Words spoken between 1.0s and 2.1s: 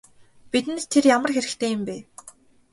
ямар хэрэгтэй юм бэ?